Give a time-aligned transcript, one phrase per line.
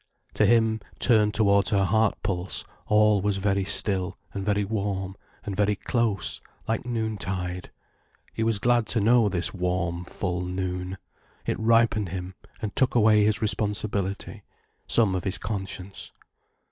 [0.33, 5.55] To him, turned towards her heart pulse, all was very still and very warm and
[5.55, 7.69] very close, like noon tide.
[8.33, 10.97] He was glad to know this warm, full noon.
[11.45, 12.33] It ripened him
[12.63, 14.41] and took away his responsibility,
[14.87, 16.11] some of his conscience.